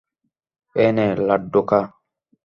এই 0.75 0.89
নে, 0.95 1.05
লাড্ডু 1.27 1.61
খা। 1.69 1.79